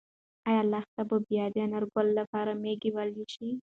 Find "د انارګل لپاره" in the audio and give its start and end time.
1.51-2.51